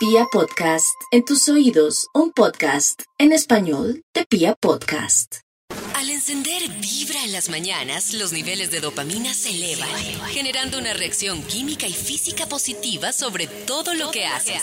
[0.00, 5.40] Pia Podcast, en tus oídos, un podcast en español de Pia Podcast.
[5.94, 9.90] Al encender Vibra en las mañanas, los niveles de dopamina se elevan,
[10.30, 14.62] generando una reacción química y física positiva sobre todo lo que haces.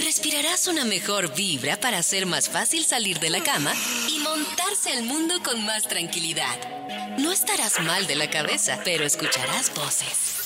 [0.00, 3.72] Respirarás una mejor vibra para hacer más fácil salir de la cama
[4.06, 7.16] y montarse al mundo con más tranquilidad.
[7.18, 10.39] No estarás mal de la cabeza, pero escucharás voces.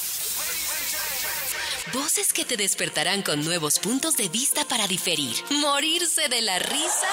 [1.93, 7.08] Voces que te despertarán con nuevos puntos de vista para diferir, morirse de la risa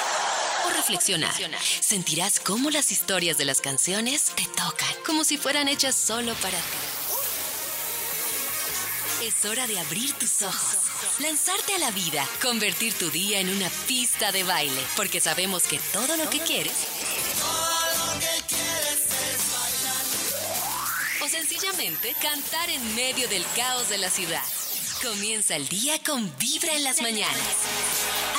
[0.66, 1.34] o reflexionar.
[1.82, 6.58] Sentirás cómo las historias de las canciones te tocan, como si fueran hechas solo para
[6.58, 6.78] ti.
[9.28, 10.78] Es hora de abrir tus ojos,
[11.20, 15.80] lanzarte a la vida, convertir tu día en una pista de baile, porque sabemos que
[15.92, 16.74] todo lo que quieres
[21.24, 24.42] o sencillamente cantar en medio del caos de la ciudad.
[25.02, 27.36] Comienza el día con Vibra en las mañanas.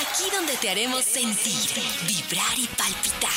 [0.00, 1.58] Aquí donde te haremos sentir,
[2.06, 3.30] vibrar y palpitar.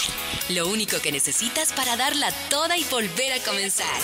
[0.50, 4.00] Lo único que necesitas para darla toda y volver a comenzar.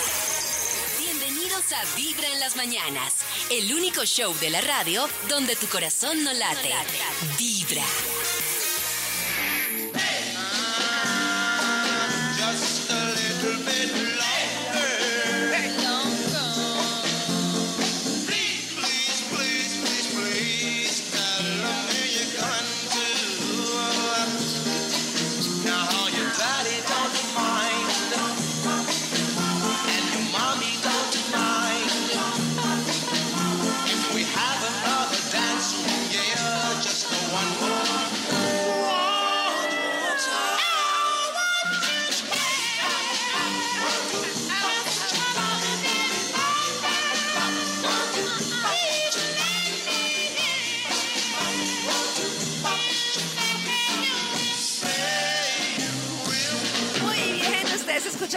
[0.98, 3.18] Bienvenidos a Vibra en las mañanas,
[3.52, 6.73] el único show de la radio donde tu corazón no late.
[7.38, 7.84] Vibra.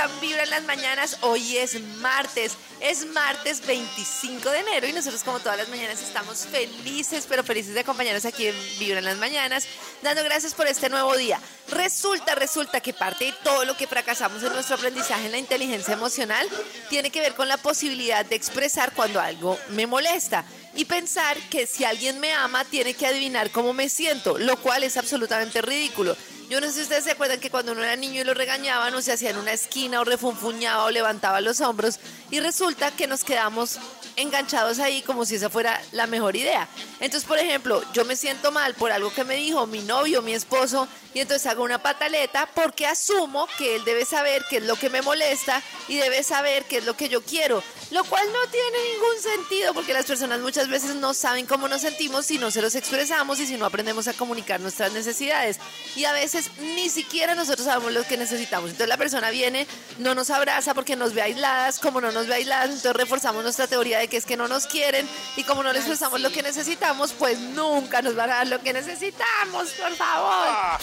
[0.05, 1.19] Escuchan las mañanas.
[1.23, 6.47] Hoy es martes, es martes 25 de enero y nosotros como todas las mañanas estamos
[6.47, 9.67] felices, pero felices de acompañarnos aquí en Vibra las mañanas,
[10.03, 11.41] dando gracias por este nuevo día.
[11.71, 15.95] Resulta, resulta que parte de todo lo que fracasamos en nuestro aprendizaje en la inteligencia
[15.95, 16.47] emocional
[16.91, 20.45] tiene que ver con la posibilidad de expresar cuando algo me molesta
[20.75, 24.83] y pensar que si alguien me ama tiene que adivinar cómo me siento, lo cual
[24.83, 26.17] es absolutamente ridículo.
[26.55, 28.95] Yo no sé si ustedes se acuerdan que cuando uno era niño y lo regañaban
[28.95, 31.99] o se hacía en una esquina o refunfuñaba o levantaba los hombros
[32.31, 33.81] y resulta que nos quedamos
[34.17, 36.69] enganchados ahí como si esa fuera la mejor idea.
[37.01, 40.33] Entonces, por ejemplo, yo me siento mal por algo que me dijo mi novio, mi
[40.33, 44.77] esposo, y entonces hago una pataleta porque asumo que él debe saber qué es lo
[44.77, 48.51] que me molesta y debe saber qué es lo que yo quiero, lo cual no
[48.51, 52.51] tiene ningún sentido porque las personas muchas veces no saben cómo nos sentimos si no
[52.51, 55.59] se los expresamos y si no aprendemos a comunicar nuestras necesidades.
[55.95, 58.71] Y a veces ni siquiera nosotros sabemos lo que necesitamos.
[58.71, 59.67] Entonces la persona viene,
[59.99, 63.67] no nos abraza porque nos ve aisladas, como no nos ve aisladas, entonces reforzamos nuestra
[63.67, 66.43] teoría de que es que no nos quieren y como no les expresamos lo que
[66.43, 70.79] necesitamos, pues nunca nos van a dar lo que necesitamos, por favor.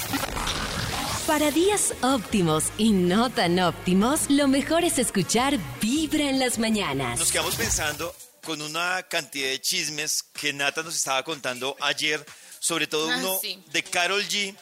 [1.27, 7.19] Para días óptimos y no tan óptimos, lo mejor es escuchar Vibra en las mañanas.
[7.19, 12.25] Nos quedamos pensando con una cantidad de chismes que Nata nos estaba contando ayer,
[12.59, 13.63] sobre todo Ah, uno sí.
[13.72, 14.55] de Carol G,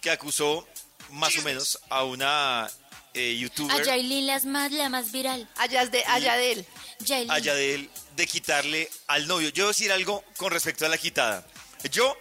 [0.00, 0.66] que acusó
[1.10, 2.70] más o menos a una
[3.14, 5.48] eh, A youtuber, Yailin la más, la más viral.
[5.56, 6.66] Allá, de, allá de él.
[7.28, 9.48] A de quitarle al novio.
[9.48, 11.46] Yo voy a decir algo con respecto a la quitada.
[11.90, 12.16] Yo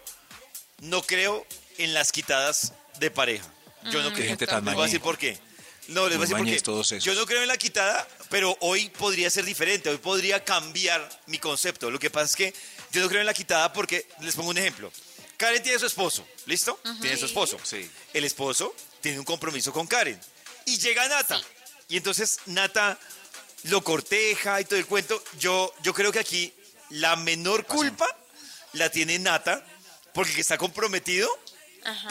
[0.82, 1.46] no creo
[1.78, 3.46] en las quitadas de pareja.
[3.92, 4.28] Yo no Qué creo.
[4.30, 5.38] gente tan Les voy a decir por qué.
[5.90, 7.00] No, les voy a decir por qué.
[7.00, 9.90] Yo no creo en la quitada, pero hoy podría ser diferente.
[9.90, 11.90] Hoy podría cambiar mi concepto.
[11.90, 12.54] Lo que pasa es que
[12.92, 14.92] yo no creo en la quitada porque, les pongo un ejemplo.
[15.40, 16.80] Karen tiene su esposo, ¿listo?
[17.02, 17.58] Tiene su esposo.
[17.64, 17.90] Sí.
[18.14, 20.20] El esposo tiene un compromiso con Karen.
[20.66, 21.42] Y llega Nata.
[21.88, 23.00] Y entonces Nata
[23.64, 25.24] lo corteja y todo el cuento.
[25.40, 26.54] Yo, yo creo que aquí
[26.90, 28.06] la menor culpa
[28.74, 29.66] la tiene Nata,
[30.14, 31.30] porque el que está comprometido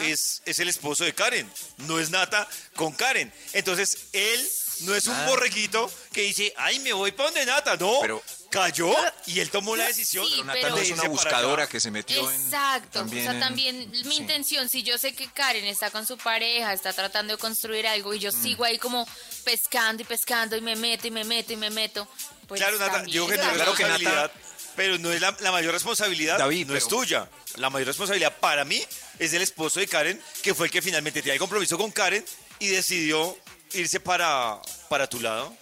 [0.01, 3.31] es, es el esposo de Karen, no es Nata con Karen.
[3.53, 4.49] Entonces él
[4.81, 5.25] no es un Ah.
[5.27, 7.77] borreguito que dice, ay, me voy para donde Nata.
[7.77, 8.93] No, Pero- cayó
[9.27, 10.25] y él tomó la decisión.
[10.25, 12.41] Sí, Pero Nata pero- no es una buscadora que se metió en.
[12.41, 14.15] Exacto, o sea, en- también mi sí.
[14.17, 18.13] intención, si yo sé que Karen está con su pareja, está tratando de construir algo
[18.13, 18.41] y yo Mm.
[18.43, 19.07] sigo ahí como
[19.43, 22.07] pescando y pescando y me meto y me meto y me meto,
[22.47, 23.15] pues claro, Nata, también.
[23.15, 24.31] yo creo que Claro, que Nata-
[24.75, 27.29] pero no es la, la mayor responsabilidad, David, no es tuya.
[27.57, 28.81] La mayor responsabilidad para mí
[29.17, 32.23] es del esposo de Karen, que fue el que finalmente tenía el compromiso con Karen
[32.59, 33.37] y decidió
[33.73, 35.53] irse para, para tu lado.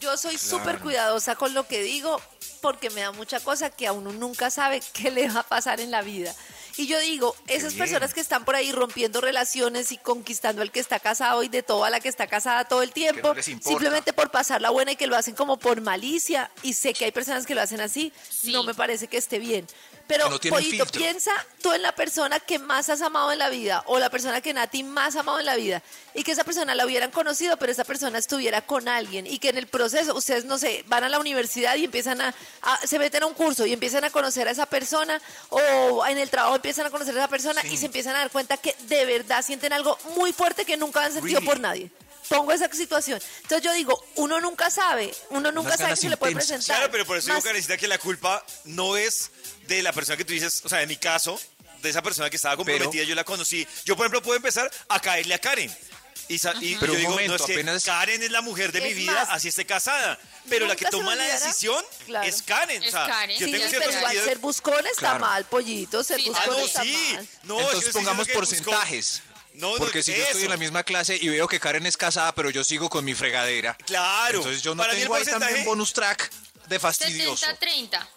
[0.00, 2.20] Yo soy súper cuidadosa con lo que digo
[2.62, 5.80] porque me da mucha cosa que a uno nunca sabe qué le va a pasar
[5.80, 6.34] en la vida.
[6.76, 10.80] Y yo digo, esas personas que están por ahí rompiendo relaciones y conquistando al que
[10.80, 14.62] está casado y de toda la que está casada todo el tiempo, simplemente por pasar
[14.62, 17.54] la buena y que lo hacen como por malicia, y sé que hay personas que
[17.54, 18.52] lo hacen así, Sí.
[18.52, 19.66] no me parece que esté bien.
[20.10, 21.00] Pero, Que no tienen Pollito, filtro.
[21.00, 21.30] piensa
[21.62, 24.52] tú en la persona que más has amado en la vida o la persona que
[24.52, 25.82] Nati más ha amado en la vida
[26.14, 29.50] y que esa persona la hubieran conocido, pero esa persona estuviera con alguien y que
[29.50, 32.98] en el proceso, ustedes, no sé, van a la universidad y empiezan a, a- se
[32.98, 35.20] meten a un curso y empiezan a conocer a esa persona
[35.50, 38.30] o en el trabajo empiezan a conocer a esa persona y se empiezan a dar
[38.30, 41.46] cuenta que de verdad sienten algo muy fuerte que nunca han sentido Really?
[41.46, 41.90] por nadie.
[42.28, 43.20] Pongo esa situación.
[43.42, 46.76] Entonces yo digo, uno nunca sabe, uno nunca Unas sabe se le puede presentar.
[46.76, 49.32] Claro, pero por eso digo, Karencita, que la culpa no es
[49.76, 51.40] de la persona que tú dices, o sea, en mi caso,
[51.82, 53.66] de esa persona que estaba comprometida, yo la conocí.
[53.84, 55.74] Yo, por ejemplo, puedo empezar a caerle a Karen.
[56.28, 58.40] Y, sa- y Pero yo un digo, momento, no es que apenas- Karen es la
[58.40, 60.16] mujer de mi Es vida, más, así esté casada.
[60.48, 61.46] Pero la que nunca se toma la olvidará.
[61.46, 62.26] decisión Claro.
[62.28, 62.82] es Karen.
[62.82, 63.38] o Es sea, Karen.
[63.38, 64.24] yo Sí, tengo cierto pero igual sentido.
[64.26, 65.18] ser buscón está Claro.
[65.20, 66.92] mal, pollito, ser Sí, Ah, buscón no, está sí.
[67.14, 67.28] mal.
[67.42, 69.22] No, yo Entonces estoy pongamos diciendo que buscó- porcentajes.
[69.54, 70.44] No, no, Porque si yo estoy eso.
[70.44, 73.14] en la misma clase y veo que Karen es casada, pero yo sigo con mi
[73.14, 73.76] fregadera.
[73.86, 74.38] Claro.
[74.38, 76.30] Entonces yo no Para mí el tengo ahí también bonus track
[76.68, 77.44] de fastidioso.
[77.44, 78.08] 70-30.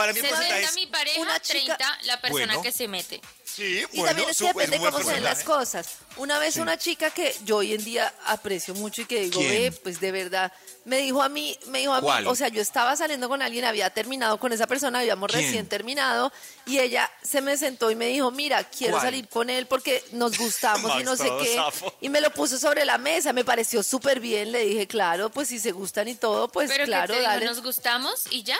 [0.00, 0.74] Para mí el porcentaje 60 es...
[0.76, 2.62] mi pareja, una chica- 30 la persona Bueno.
[2.62, 3.20] que se mete.
[3.44, 5.88] Sí, Y bueno, también es que depende cómo se ven las cosas.
[6.16, 9.50] Una vez una chica que yo hoy en día aprecio mucho y que digo, ¿Quién?
[9.50, 10.52] ve, pues de verdad,
[10.84, 12.28] me dijo a mí, me dijo a mí, ¿Cuál?
[12.28, 15.44] o sea, yo estaba saliendo con alguien, había terminado con esa persona, habíamos ¿Quién?
[15.46, 16.32] recién terminado,
[16.64, 19.06] y ella se me sentó y me dijo, mira, quiero ¿Cuál?
[19.06, 21.56] salir con él porque nos gustamos y no sé qué.
[21.56, 21.92] zafo.
[22.00, 25.48] Y me lo puso sobre la mesa, me pareció súper bien, le dije, claro, pues
[25.48, 27.46] si se gustan y todo, pues Pero claro, que te dijo, dale.
[27.46, 28.58] nos gustamos y ya.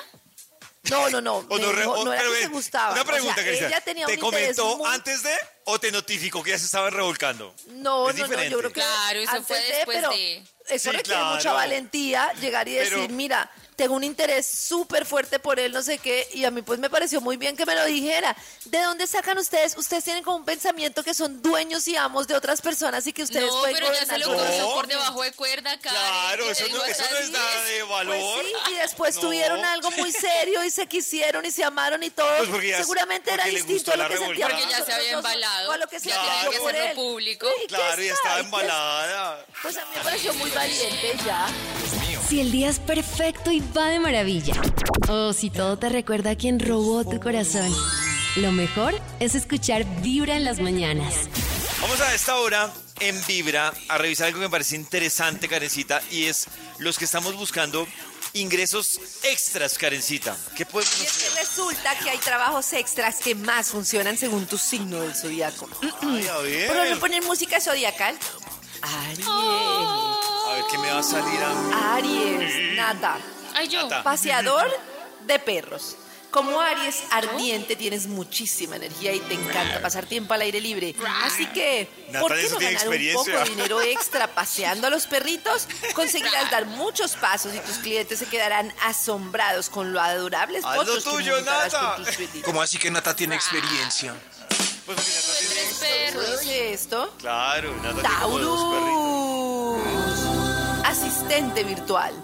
[0.84, 2.92] No, no, no, me no, re- dijo, o- no era que se ven, gustaban.
[2.92, 3.68] Una o sea, pregunta, Cristian.
[3.70, 5.34] ella tenía ¿Te un interés comentó muy- antes de
[5.64, 7.54] o te notificó que ya se estaban revolcando?
[7.66, 8.50] No, Es no, no, diferente.
[8.50, 11.34] yo creo que Claro, eso antes fue de, después pero de- Eso Sí, requiere claro.
[11.34, 13.50] mucha valentía llegar y decir, Pero- mira,
[13.80, 16.90] tengo un interés súper fuerte por él, no sé qué, y a mí pues me
[16.90, 18.36] pareció muy bien que me lo dijera.
[18.66, 19.74] ¿De dónde sacan ustedes?
[19.78, 23.22] Ustedes tienen como un pensamiento que son duenos y amos de otras personas y que
[23.22, 24.74] ustedes no, pueden pero ya se lo gobernar No.
[24.74, 25.98] por debajo de cuerda, Karen.
[25.98, 27.68] Claro, eso no, eso no es nada 10.
[27.78, 28.16] de valor.
[28.18, 29.20] Pues sí, y después No.
[29.22, 32.28] tuvieron algo muy serio y se quisieron y se amaron y todo.
[32.36, 34.50] Pues porque ya- Seguramente era distinto a lo que revolcada.
[34.58, 36.94] Porque ya se había embalado, o a lo que ya sentíamos tenía que por él.
[36.94, 37.46] público.
[37.56, 39.46] Sí, ¿qué Claro, ya estaba embalada.
[39.62, 41.46] Pues a mí me pareció muy valiente ya.
[42.28, 44.54] Si el día es perfecto y va de maravilla.
[45.08, 47.74] O si todo te recuerda a quien robó tu corazón.
[48.36, 51.28] Lo mejor es escuchar Vibra en las mañanas.
[51.80, 56.24] Vamos a esta hora en Vibra a revisar algo que me parece interesante, Karencita, y
[56.24, 56.46] es
[56.78, 57.86] los que estamos buscando
[58.34, 60.36] ingresos extras, Karencita.
[60.56, 61.32] ¿Qué podemos Y es hacer?
[61.32, 65.66] que resulta que hay trabajos extras que más funcionan según tu signo del zodiaco.
[65.66, 65.88] Por
[66.18, 68.16] ejemplo, poner música zodiacal.
[68.82, 69.26] Aries.
[69.26, 71.72] A ver qué me va a salir a mí.
[71.74, 73.18] Aries, nada.
[73.60, 73.82] Ay, yo.
[73.82, 74.02] Nata.
[74.02, 74.66] Paseador
[75.26, 75.96] de perros.
[76.30, 80.94] Como Aries ardiente tienes muchísima energía y te encanta pasar tiempo al aire libre.
[81.24, 81.88] Así que,
[82.20, 85.66] ¿por qué no ganar un poco de dinero extra paseando a los perritos?
[85.94, 91.02] Conseguirás dar muchos pasos y tus clientes se quedarán asombrados con lo adorables Haz fotos
[91.02, 91.96] tuyo, Nata.
[91.96, 92.42] con tus perritos.
[92.44, 94.14] ¿Cómo así que Nata tiene experiencia?
[94.86, 96.40] Pues Nata tiene- Tres perros.
[96.44, 97.12] ¿Qué es esto?
[97.18, 98.08] Claro, Nata tiene.
[98.08, 99.80] Taurus.
[100.84, 102.14] Asistente virtual.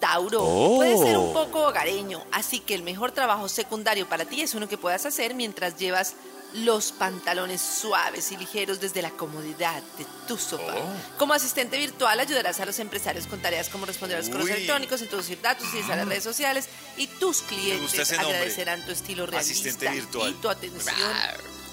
[0.00, 0.40] Tauro,
[0.76, 4.68] puede ser un poco hogareño, así que el mejor trabajo secundario para ti es uno
[4.68, 6.14] que puedas hacer mientras llevas
[6.54, 10.74] los pantalones suaves y ligeros desde la comodidad de tu sofá.
[11.18, 15.02] Como asistente virtual ayudarás a los empresarios con tareas como responder a los correos electrónicos,
[15.02, 20.30] introducir datos, utilizar las redes sociales y tus clientes agradecerán tu estilo realista Asistente virtual.
[20.30, 20.96] y tu atención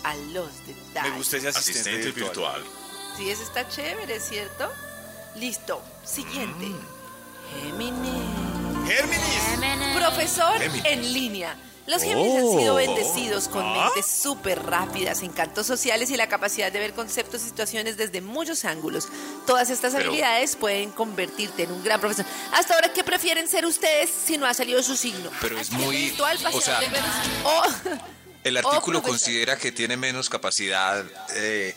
[0.03, 1.11] a los detalles.
[1.11, 2.63] Me gusta ese asistente, virtual.
[3.17, 4.69] Sí, ese está chévere, ¿cierto?
[5.35, 5.81] Listo.
[6.03, 6.67] Siguiente.
[7.61, 8.87] Géminis.
[8.87, 9.95] Géminis.
[9.97, 10.85] Profesor Géminis.
[10.85, 11.55] en línea.
[11.85, 13.85] Los Géminis han sido bendecidos con Ah.
[13.93, 18.63] mentes súper rápidas, encantos sociales y la capacidad de ver conceptos y situaciones desde muchos
[18.63, 19.09] ángulos.
[19.45, 22.25] Todas estas Pero- habilidades pueden convertirte en un gran profesor.
[22.53, 25.29] Hasta ahora, ¿qué prefieren ser ustedes si no ha salido su signo?
[25.41, 27.09] Pero es muy- virtual, o sea- de perros,
[27.43, 27.63] o-
[28.45, 31.03] El o artículo considera que tiene menos capacidad
[31.35, 31.73] eh,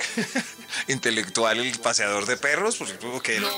[0.89, 3.49] intelectual el paseador de perros, pues supongo que No.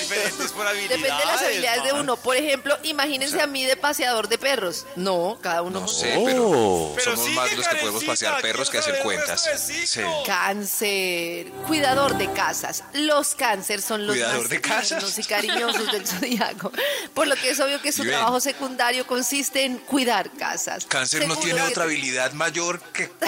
[0.00, 1.00] Diferentes por habilidades.
[1.02, 2.16] Depende de las habilidades de uno.
[2.16, 4.86] Por ejemplo, imagínense a mí de paseador de perros.
[4.96, 5.80] No, cada uno.
[5.80, 9.48] no sé, pero, Pero somos más los que podemos pasear perros que hacer cuentas.
[9.58, 10.00] Sí.
[10.26, 12.84] Cáncer, cuidador de casas.
[12.94, 15.18] Los cáncer son los ¿Cuidador más de casas?
[15.18, 16.72] y cariñosos del zodiaco.
[17.14, 18.14] Por lo que es obvio que su Bien.
[18.16, 20.84] trabajo secundario consiste en cuidar casas.
[20.86, 23.10] Cáncer no tiene otra habilidad mayor que...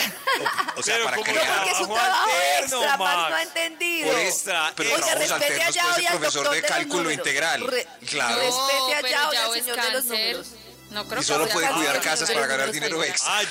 [0.76, 1.56] O, o sea, Pero para como No, crear...
[1.58, 3.30] porque es un Trabajo alterno, extra, Max Max.
[3.30, 4.08] no ha entendido.
[4.10, 7.18] Por extra, Pero Oiga, trabajos respete allá puede hoy al doctor cálculo números.
[7.26, 7.66] integral.
[7.66, 8.36] Re- Claro.
[8.40, 10.46] Respete a Yao y Yao al es señor de los números.
[10.90, 13.32] No creo Y solo puede cuidar casas para ganar dinero extra.
[13.38, 13.42] Ah,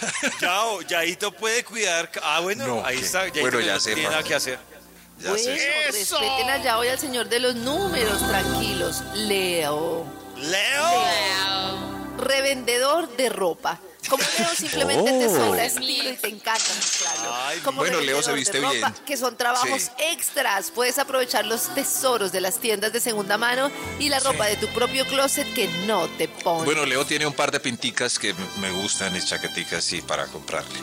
[0.41, 2.11] Yao, Yaito puede cuidar.
[2.21, 3.23] Ah, bueno, No, ahí está.
[3.27, 4.59] Yaito Bueno, ya no sé, tiene nada que hacer.
[5.19, 5.81] Ya bueno, sé.
[5.91, 9.01] respeten a Yao y al señor de los números, tranquilos.
[9.15, 10.05] Leo.
[10.37, 10.83] Leo.
[10.89, 12.17] Wow.
[12.17, 13.79] Revendedor de ropa.
[14.07, 15.35] Como Leo simplemente te Oh.
[15.35, 17.35] sobra Es mi estilo y te encanta mostrarlo.
[17.45, 18.93] Ay, Como bueno, Leo se viste ropa, bien.
[19.05, 19.89] Que son trabajos Sí.
[20.11, 20.71] extras.
[20.71, 24.67] Puedes aprovechar los tesoros de las tiendas de segunda mano y la ropa de tu
[24.69, 26.65] propio closet que no te pones.
[26.65, 30.79] Bueno, Leo tiene un par de pinticas que me gustan y chaqueticas, sí, para comprarle.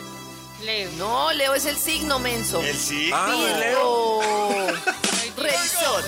[0.63, 0.89] Leo.
[0.97, 2.59] No, Leo es el signo menso.
[2.61, 3.09] El sí.
[3.13, 4.21] Ah, Virgo.
[5.37, 6.03] Revisor.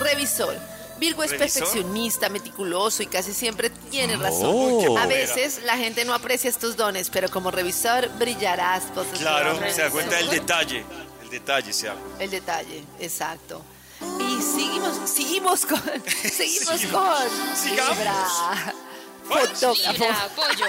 [0.00, 0.71] Revisor.
[1.02, 4.54] Virgo es perfeccionista, meticuloso y casi siempre tiene razón.
[4.54, 4.98] Oh.
[4.98, 8.84] A veces la gente no aprecia estos dones, pero como revisor brillarás.
[9.18, 10.84] Claro, se da cuenta del detalle.
[11.20, 11.96] El detalle se da.
[12.20, 13.62] El detalle, exacto.
[14.20, 17.98] Y seguimos, seguimos con, seguimos con Sigamos.
[17.98, 18.74] Libra.
[19.24, 19.92] Fotógrafo.
[19.98, 20.66] Mira, pollo.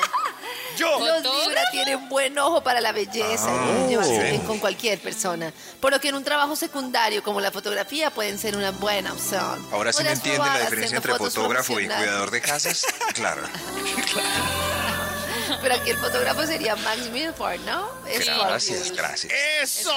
[0.77, 0.99] Yo.
[0.99, 1.23] Los.
[1.47, 5.51] Libra tienen buen ojo para la belleza y pueden llevarse bien con cualquier persona.
[5.79, 9.65] Por lo que en un trabajo secundario como la fotografía pueden ser una buena opción.
[9.71, 12.07] Ahora sí me Podrás entiende probar la diferencia haciendo entre fotos fotógrafo y profesionales.
[12.07, 12.85] cuidador de casas.
[13.13, 13.41] Claro.
[15.61, 17.87] Pero aquí el fotógrafo sería Max Milford, ¿no?
[18.05, 19.31] Gracias, gracias.
[19.61, 19.93] ¡Eso!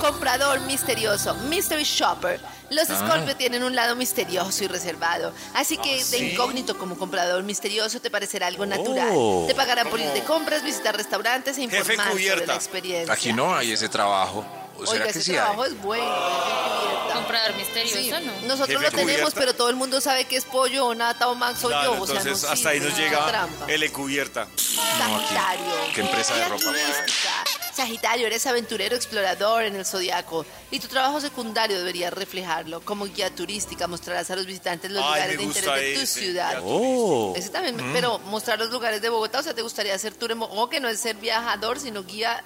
[0.00, 2.40] Comprador misterioso, mystery shopper.
[2.72, 2.98] Los Ah.
[3.06, 5.32] Scorpio tienen un lado misterioso y reservado.
[5.54, 9.10] Así que de incógnito como comprador misterioso te parecerá algo natural.
[9.12, 9.44] Oh.
[9.46, 12.46] Te pagarán por ir de compras, visitar restaurantes e informar sobre cubierta.
[12.46, 13.12] la experiencia.
[13.14, 14.44] Aquí no hay ese trabajo.
[14.78, 15.70] ¿O será Oiga, que ese sí trabajo hay?
[15.72, 16.04] es bueno.
[16.04, 17.14] cubierta.
[17.14, 18.32] Comprador misterioso, Sí, ¿no?
[18.48, 19.40] nosotros Jefe lo tenemos, cubierta.
[19.40, 22.02] pero todo el mundo sabe que es pollo o nata o Max o Claro, yo.
[22.02, 23.66] O sea, entonces no hasta ahí nos es llega trampa.
[23.68, 24.48] el encubierta.
[24.56, 25.64] Sagitario.
[25.94, 26.64] ¿Qué empresa de ropa?
[27.74, 30.44] Sagitario, eres aventurero, explorador en el zodiaco.
[30.70, 32.80] Y tu trabajo secundario debería reflejarlo.
[32.82, 36.00] Como guía turística, mostrarás a los visitantes los Ay, lugares me de interés de tu
[36.00, 36.62] ese, ciudad.
[36.62, 37.92] guía Ese también, Mm.
[37.94, 40.88] pero mostrar los lugares de Bogotá, o sea, te gustaría ser tour en que no
[40.88, 42.44] es ser viajador, sino guía,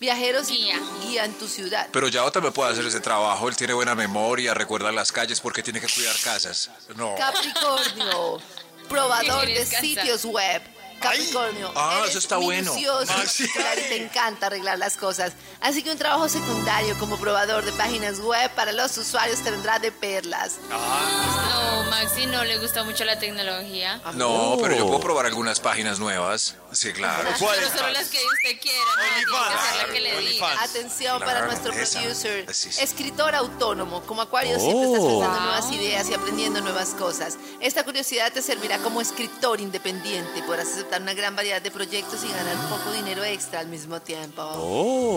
[0.00, 0.80] viajeros y Guía.
[1.02, 1.88] guía en tu ciudad.
[1.92, 3.48] Pero Yao también puede hacer ese trabajo.
[3.48, 6.68] Él tiene buena memoria, recuerda las calles porque tiene que cuidar casas.
[6.96, 7.14] No.
[7.14, 8.40] Capricornio,
[8.88, 10.62] probador de sitios web.
[11.04, 11.72] Capricornio.
[11.76, 12.72] Ah, eres eso está bueno.
[12.74, 15.32] minucioso, Ah, te encanta arreglar las cosas.
[15.60, 19.78] Así que un trabajo secundario como probador de páginas web para los usuarios te vendrá
[19.78, 20.56] de perlas.
[20.68, 24.00] No, Maxi no le gusta mucho la tecnología.
[24.14, 26.56] No, pero yo puedo probar algunas páginas nuevas.
[26.72, 27.28] Sí, claro.
[27.38, 30.62] Pero solo las que usted quiera, no tiene que hacer la que le diga.
[30.62, 32.00] Atención Claro, para nuestro esa.
[32.00, 32.52] producer.
[32.52, 32.70] Sí.
[32.80, 34.02] Escritor autónomo.
[34.02, 35.40] Como Acuario siempre estás pensando en Wow.
[35.52, 37.36] nuevas ideas y aprendiendo nuevas cosas.
[37.60, 40.42] Esta curiosidad te servirá como escritor independiente.
[40.42, 44.42] Podrás aceptar una gran variedad de proyectos y ganar poco dinero extra al mismo tiempo.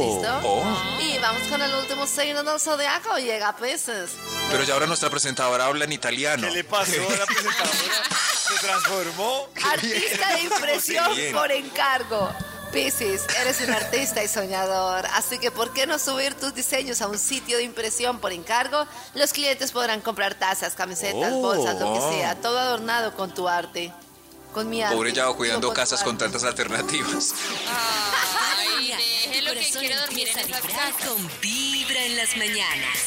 [0.02, 0.40] ¿Listo?
[0.44, 0.64] Oh.
[1.02, 3.18] Y vamos con el último signo del zodiaco.
[3.18, 4.12] Llega Pisces.
[4.50, 6.48] Pero ya ahora nuestra presentadora habla en italiano.
[6.48, 8.04] ¿Qué le pasó a la presentadora?
[8.48, 9.48] Se transformó.
[9.72, 12.30] Artista de impresión por encargo.
[12.72, 17.08] Pisces, eres un artista y soñador, así que ¿por qué no subir tus diseños a
[17.08, 18.86] un sitio de impresión por encargo?
[19.14, 23.94] Los clientes podrán comprar tazas, camisetas, bolsas, lo que sea, todo adornado con tu arte.
[24.54, 24.96] Con mi arte.
[24.96, 27.34] Pobre Yao cuidando no casas con tantas alternativas.
[27.68, 28.94] Ay,
[29.25, 31.08] déjelo que quiero dormir en empieza a esas vibrar casas.
[31.08, 32.98] con Vibra en las mañanas.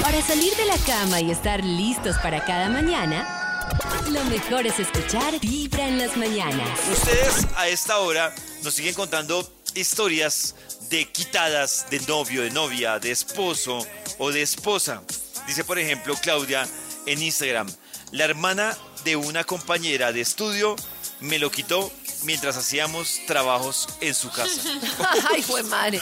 [0.00, 3.68] Para salir de la cama y estar listos para cada mañana,
[4.10, 6.80] lo mejor es escuchar Vibra en las mañanas.
[6.90, 10.54] Ustedes a esta hora nos siguen contando historias
[10.90, 13.86] de quitadas de novio, de novia, de esposo
[14.18, 15.02] o de esposa.
[15.46, 16.68] Dice, por ejemplo, Claudia
[17.06, 17.72] en Instagram,
[18.10, 20.76] la hermana de una compañera de estudio
[21.20, 21.90] me lo quitó
[22.24, 24.60] mientras hacíamos trabajos en su casa.
[25.32, 26.00] Ay, fue madre.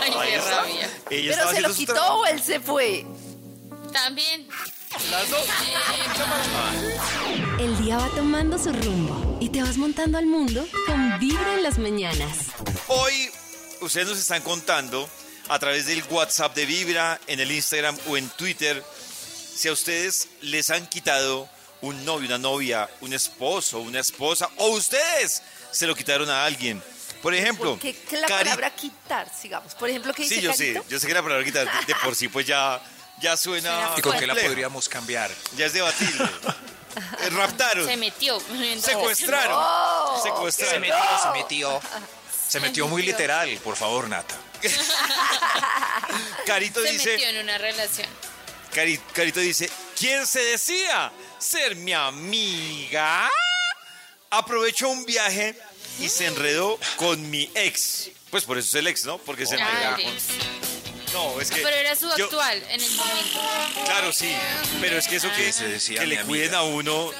[0.00, 0.90] Ay, qué rabia.
[1.10, 3.06] Ella Pero se lo quitó o él se fue.
[3.92, 4.48] También.
[5.10, 5.46] Las dos.
[7.58, 11.62] El día va tomando su rumbo y te vas montando al mundo con Vibra en
[11.62, 12.46] las mañanas.
[12.86, 13.30] Hoy
[13.80, 15.08] ustedes nos están contando
[15.48, 18.82] a través del WhatsApp de Vibra, en el Instagram o en Twitter,
[19.54, 21.48] si a ustedes les han quitado
[21.80, 26.82] un novio, una novia, un esposo, una esposa, o ustedes se lo quitaron a alguien.
[27.22, 29.74] Por ejemplo, ¿Qué la Cari- palabra quitar, sigamos.
[29.74, 30.90] Por ejemplo, ¿qué dice Sí, yo sé, Carito?
[30.90, 32.80] yo sé que la palabra quitar de, de por sí pues ya,
[33.20, 33.92] ya suena...
[33.96, 35.30] ¿Y con qué la podríamos cambiar?
[35.56, 36.28] Ya es debatible.
[37.22, 38.38] Eh, Raptaron, Se metió.
[38.80, 40.80] secuestraron, Oh, secuestraron.
[40.80, 41.80] metió, se metió.
[42.48, 44.36] Se metió muy literal, por favor, Nata.
[46.46, 47.10] Carito Se dice...
[47.14, 48.06] metió en una relación.
[48.74, 53.30] Cari- Carito dice, ¿quién se decía ser mi amiga?
[54.30, 55.56] Aprovechó un viaje
[56.00, 58.10] y se enredó con mi ex.
[58.30, 59.18] Pues por eso es el ex, ¿no?
[59.18, 60.14] Porque se enredó con...
[61.12, 61.60] No, es que.
[61.62, 63.40] Pero era su yo- actual en el momento.
[63.84, 64.34] Claro, sí.
[64.80, 66.26] Pero es que eso que, se decía que le amiga.
[66.26, 67.12] cuiden a uno,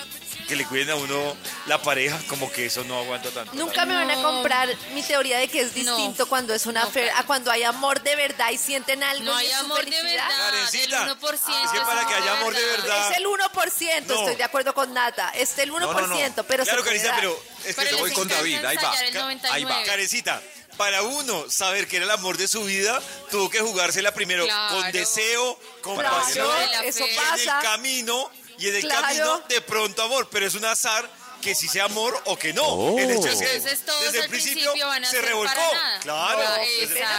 [0.49, 3.53] que le cuiden a uno la pareja, como que eso no aguanta tanto.
[3.55, 4.23] Nunca me van a No.
[4.23, 5.97] comprar mi teoría de que es No.
[5.97, 7.11] distinto cuando es una No, Karen.
[7.17, 9.25] a cuando hay amor de verdad y sienten algo.
[9.25, 10.29] No y hay es su amor de felicidad.
[10.29, 10.51] verdad.
[10.51, 11.65] Karencita, El 1%.
[11.65, 14.21] es que para que haya amor de verdad- Es el 1%, No.
[14.21, 15.31] estoy de acuerdo con Nata.
[15.31, 17.21] Es el 1%, pero Claro, puede Carita, dar.
[17.21, 18.83] pero es que Pero eso voy con encanta David, ahí va.
[18.83, 19.57] ensayar el Ca- 99.
[19.57, 19.85] ahí va.
[19.85, 20.43] Carecita,
[20.77, 24.75] para uno saber que era el amor de su vida, tuvo que jugársela primero Claro.
[24.83, 26.51] con deseo, con Claro, pasión,
[26.85, 27.11] eso fe.
[27.15, 27.57] en pasa.
[27.59, 29.01] el camino y en el Claro.
[29.03, 31.09] camino de pronto amor, pero es un azar
[31.45, 32.99] que si sea amor o que no.
[32.99, 35.55] El hecho es que Entonces todos desde el principio, principio van a se revolcó.
[35.55, 36.01] nada.
[36.01, 36.39] Claro.
[36.43, 36.49] No,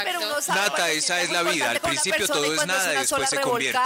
[0.03, 1.69] pero sabe Nata, esa es la vida.
[1.69, 3.79] Al importante principio todo y es nada, una después se convierte.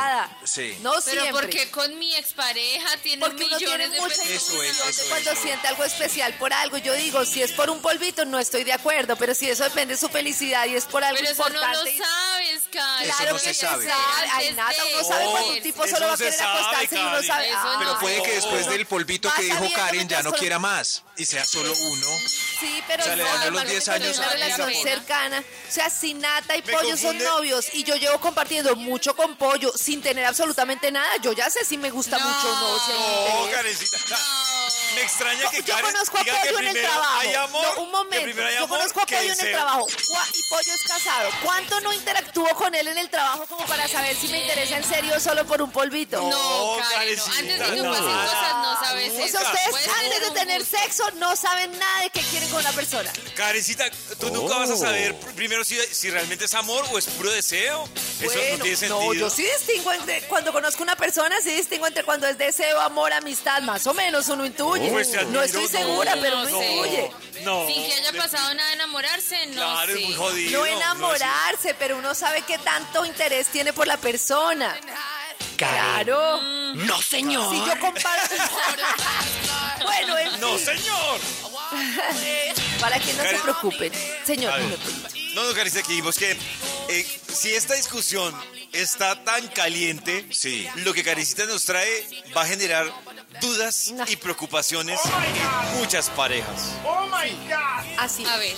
[0.45, 0.77] Sí.
[0.81, 1.31] No Pero siempre.
[1.33, 4.23] porque con mi expareja tiene Porque uno tiene millones de mucha.
[4.23, 5.41] Eso es, eso es, cuando no.
[5.41, 6.77] siente algo especial por algo.
[6.77, 9.95] Yo digo, si es por un polvito, no estoy de acuerdo, pero si eso depende
[9.95, 11.91] de su felicidad y es por algo Pero eso no lo importante.
[11.91, 13.09] y- sabes, Karen.
[13.09, 13.87] Eso Claro no que se sabe.
[14.33, 16.59] Ay, Nata, uno sabe No, cuando un tipo eso solo va no a querer sabe,
[16.59, 17.27] acostarse y uno Karen.
[17.27, 17.49] sabe.
[17.49, 17.99] Eso Ay, Pero no.
[17.99, 21.45] puede que después del polvito que dijo Karen ya ya no quiera más y sea
[21.45, 22.07] solo uno.
[22.59, 24.73] Sí, pero O sea, le dan a los normalmente 10 cuando hay años una relación
[24.83, 25.39] cercana.
[25.39, 29.35] O sea, si Nata y Me Pollo son novios y yo llevo compartiendo mucho con
[29.37, 32.25] Pollo sin tener absolutamente nada, yo ya sé si me gusta No.
[32.27, 32.79] mucho o no.
[32.79, 33.51] si No.
[33.51, 33.97] Karencita.
[34.95, 37.19] Me extraña que yo Karen conozco a diga que Pollo en el primero trabajo.
[37.19, 38.23] hay amor, no, un que momento.
[38.23, 39.51] primero hay Yo amor conozco a que Pollo en el deseo.
[39.55, 39.87] trabajo.
[39.87, 41.29] Gua- Y Pollo es casado.
[41.43, 44.83] ¿Cuánto no interactúo con él en el trabajo como para saber si me interesa en
[44.83, 46.19] serio o solo por un polvito?
[46.21, 47.23] No, No, Karen, no.
[47.25, 47.91] Karencita, Antes de que no.
[47.91, 52.01] pasen cosas no sabes O sea, ustedes Puede antes de tener sexo no saben nada
[52.01, 53.11] de qué quieren con una persona.
[53.35, 57.05] Karencita, tú nunca vas a saber pr- primero si, si realmente es amor o es
[57.05, 57.87] puro deseo.
[58.19, 58.99] Eso no Bueno, tiene sentido.
[59.01, 62.79] no, yo sí distingo entre cuando conozco una persona, sí distingo entre cuando es deseo,
[62.81, 64.78] amor, amistad, más o menos uno intuye.
[64.87, 66.61] Pues no estoy no, segura, pero no.
[67.43, 67.67] No.
[67.67, 70.59] Sin que haya pasado nada de enamorarse, no Claro, es muy jodido.
[70.59, 74.77] No enamorarse, pero uno sabe qué tanto interés tiene por la persona.
[75.55, 76.41] Claro.
[76.75, 77.53] No, señor.
[77.53, 78.21] Si yo comparo.
[79.83, 81.19] bueno, en No, señor.
[82.79, 83.91] para que no se Karen- preocupen.
[84.25, 85.09] Señor, dime, Polito.
[85.35, 86.31] No, no, que dijimos que
[86.89, 88.33] eh, si esta discusión
[88.71, 90.67] está tan caliente, Sí.
[90.75, 92.91] lo que Karencita nos trae va a generar
[93.41, 94.05] dudas No.
[94.07, 96.71] y preocupaciones en muchas parejas.
[97.97, 98.25] así.
[98.25, 98.55] A ver.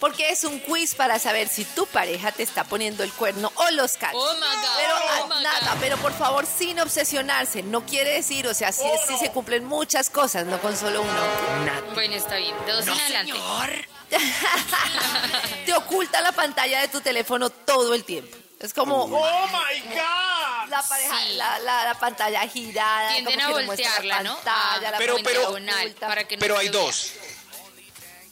[0.00, 3.70] Porque es un quiz para saber si tu pareja te está poniendo el cuerno o
[3.70, 4.20] los cachos.
[4.22, 4.76] Oh my God.
[4.76, 5.80] Pero oh my nada, God.
[5.80, 7.62] pero por favor sin obsesionarse.
[7.62, 11.20] No quiere decir, o sea, si, si se cumplen muchas cosas, no con solo uno.
[11.94, 12.54] Bueno, está bien.
[12.66, 13.32] Dos en adelante.
[15.66, 18.36] Te oculta la pantalla de tu teléfono todo el tiempo.
[18.60, 20.43] Es como Oh my God.
[20.68, 21.32] La pareja, Sí.
[21.34, 23.10] la, la- la pantalla girada.
[23.10, 24.34] Tienden como a que no muestra voltearla, la ¿no?
[24.36, 26.06] pantalla, Ah, la Pero- oculta.
[26.08, 26.80] para que no Pero hay vea.
[26.80, 27.12] dos.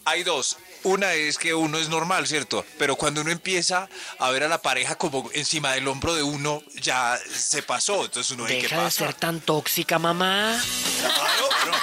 [0.05, 0.57] Hay dos.
[0.85, 2.65] Una es que uno es normal, ¿cierto?
[2.79, 6.63] Pero cuando uno empieza a ver a la pareja como encima del hombro de uno,
[6.81, 8.05] ya se pasó.
[8.05, 8.99] Entonces uno, "Ey, ¿qué Deja de pasa?
[9.07, 10.61] ser tan tóxica, mamá.
[11.01, 11.79] Claro, claro.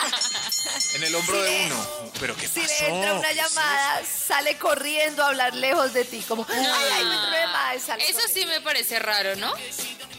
[0.96, 1.42] En el hombro Sí.
[1.54, 1.88] de uno.
[2.20, 2.74] ¿Pero qué Si pasó?
[2.84, 7.16] le entra una llamada, sale corriendo a hablar lejos de ti, como, ay, ay, me
[7.16, 8.34] entró de mal", sale Eso corriendo.
[8.42, 9.54] sí me parece raro, ¿no?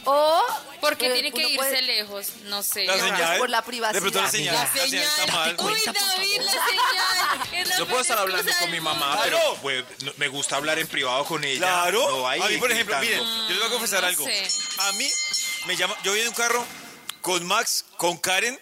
[0.05, 0.41] O
[0.79, 2.25] Porque eh, tiene que irse puede- lejos.
[2.45, 2.85] No sé.
[2.85, 3.37] La señal.
[3.37, 3.93] por la privacidad.
[3.93, 4.55] De pronto la señal.
[4.55, 5.55] La La señal está mal.
[5.59, 7.40] Uy, David, la señal.
[7.77, 11.23] Yo puedo estar hablando con mi mamá, pero pues, no- me gusta hablar en privado
[11.25, 11.59] con ella.
[11.59, 12.09] Claro.
[12.09, 13.23] No ahí a mí, por ejemplo, gritando.
[13.25, 14.25] miren, yo les voy a confesar no algo.
[14.25, 14.47] sé.
[14.79, 15.09] A mí
[15.67, 16.65] me llama, yo voy en un carro
[17.21, 18.59] con Max, con Karen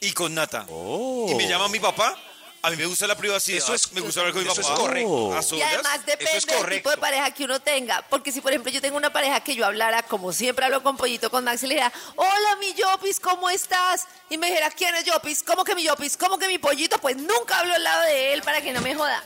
[0.00, 0.66] y con Nata.
[0.68, 2.16] Y me llama mi papá.
[2.64, 3.58] A mí me gusta la privacidad.
[3.58, 4.78] Eso es- me gusta hablar con mi eso es papá.
[4.80, 5.56] correcto.
[5.56, 8.02] Y además depende es del tipo de pareja que uno tenga.
[8.08, 10.96] Porque si, por ejemplo, yo tengo una pareja que yo hablara, como siempre hablo con
[10.96, 14.06] Pollito, con Max, y le dijera, hola, mi Yopis, ¿cómo estás?
[14.30, 15.42] Y me dijera, ¿quién es Yopis?
[15.42, 16.16] ¿Cómo que mi Yopis?
[16.16, 16.98] ¿Cómo que mi Pollito?
[16.98, 19.24] Pues nunca hablo al lado de él para que no me joda.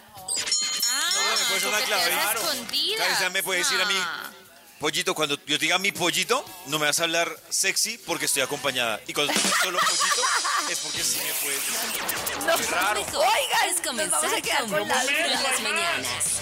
[0.88, 2.10] Ah, No, me puede sonar porque te clave.
[2.10, 3.30] Claro.
[3.32, 4.30] me puede decir a mí, Ah.
[4.78, 9.00] Pollito, cuando yo diga mi pollito, no me vas a hablar sexy porque estoy acompañada.
[9.06, 10.22] Y cuando digas solo pollito,
[10.70, 12.46] es porque sí me puedes decir.
[12.46, 12.56] No.
[12.58, 16.40] Mejor Oigan, es vamos a comenzar quedar con con la las mañanas.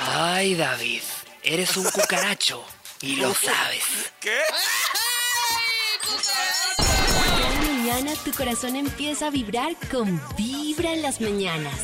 [0.00, 1.02] Ay, David,
[1.44, 2.64] eres un cucaracho
[3.02, 3.84] y lo sabes.
[4.20, 4.40] ¿Qué?
[4.50, 6.99] ¡Ay, cucaracha!
[7.90, 11.74] Mañana tu corazón empieza a vibrar con Vibra en las mañanas.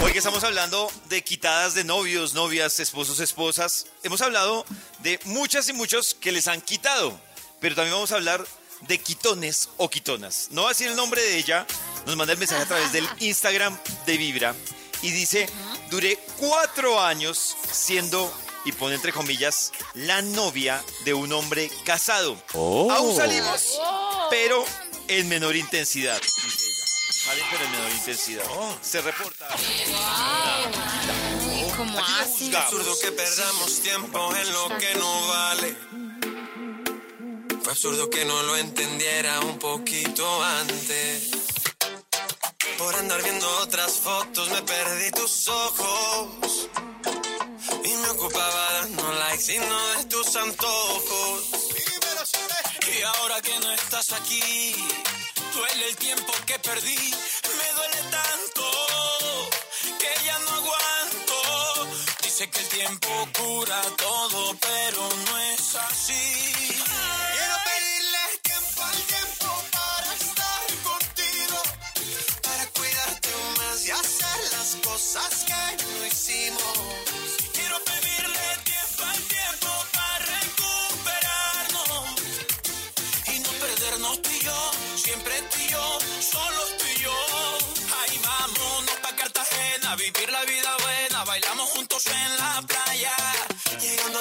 [0.00, 4.64] Hoy que estamos hablando de quitadas de novios, novias, esposos, esposas, hemos hablado
[5.00, 7.18] de muchas y muchos que les han quitado,
[7.58, 8.46] pero también vamos a hablar
[8.82, 10.46] de quitones o quitonas.
[10.52, 11.66] No va a decir el nombre de ella,
[12.06, 13.76] nos manda el mensaje a través del Instagram
[14.06, 14.54] de Vibra
[15.02, 15.48] y dice,
[15.90, 18.32] duré cuatro años siendo,
[18.64, 22.36] y pone entre comillas, la novia de un hombre casado.
[22.54, 23.80] Aún salimos,
[24.30, 24.64] pero
[25.08, 26.86] en menor intensidad, dice ella.
[27.12, 28.44] Salen, pero en menor intensidad.
[28.80, 29.48] Se reporta.
[31.44, 35.76] ¿Y ¿Cómo Aquí no absurdo que perdamos tiempo en lo que no vale.
[37.62, 41.30] Fue absurdo que no lo entendiera un poquito antes.
[42.76, 46.68] Por andar viendo otras fotos me perdí tus ojos.
[47.84, 51.72] Y me ocupaba dando likes y no de tus antojos.
[52.86, 54.74] Y ahora que no estás aquí,
[55.54, 56.96] duele el tiempo que perdí.
[57.58, 58.64] Me duele tanto
[59.98, 61.88] que ya no aguanto.
[62.22, 66.54] Dice que el tiempo cura todo, pero no es así.
[67.34, 71.62] Quiero pedirle tiempo al tiempo para estar contigo,
[72.42, 77.11] para cuidarte más y hacer las cosas que no hicimos.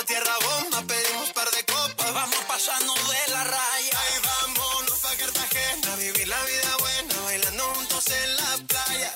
[0.06, 4.00] Tierra bomba, pedimos par de copas, vamos pasando de la raya.
[4.02, 9.16] Ay, vámonos pa' Cartagena, vivir la vida buena, bailando juntos en la playa.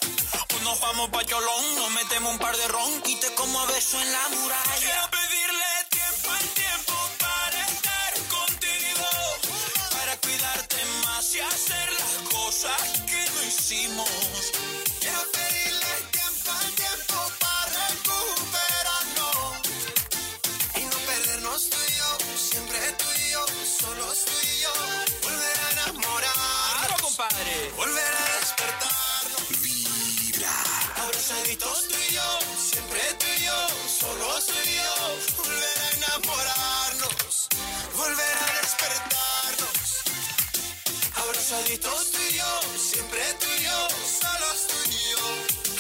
[0.64, 4.00] Nos vamos pa' Cholón, nos metemos un par de ron y te como a beso
[4.00, 5.25] en la muralla.
[23.76, 24.74] Y yo, solos tú y yo,
[25.24, 30.54] volver a enamorarnos, compadre, volver a despertarnos, vibra,
[30.98, 33.68] abrazaditos tú y yo, siempre tú y yo,
[34.00, 37.48] solos tú y yo, volver a enamorarnos,
[37.96, 40.04] volver a despertarnos,
[41.16, 43.88] abrazaditos tú y yo, siempre tú y yo,
[44.22, 45.26] solos tú y yo.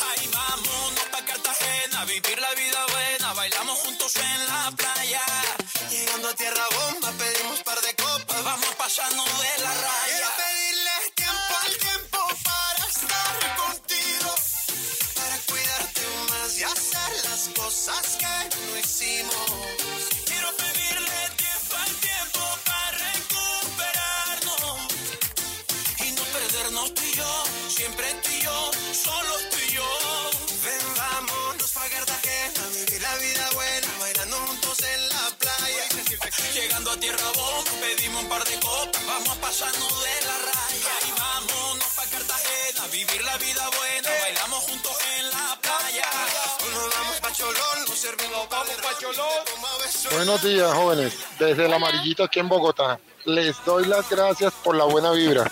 [0.07, 5.21] Ay, vámonos pa' Cartagena, vivir la vida buena, bailamos juntos en la playa.
[5.89, 7.11] Llegando a tierra bomba,
[39.57, 40.93] pasando de la raya.
[41.07, 46.05] Y vámonos pa' Cartagena, vivir la vida buena, bailamos juntos en la playa.
[46.73, 48.65] Nos vamos pa' Cholón, nos servimos pa'
[48.99, 49.45] Cholón.
[50.11, 51.13] Buenos días, jóvenes.
[51.39, 52.99] Desde el amarillito aquí en Bogotá.
[53.25, 55.49] Les doy las gracias por la buena vibra.